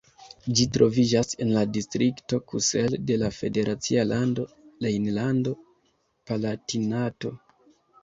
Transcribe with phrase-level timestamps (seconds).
[0.59, 4.49] Ĝi troviĝas en la distrikto Kusel de la federacia lando
[4.89, 7.37] Rejnlando-Palatinato.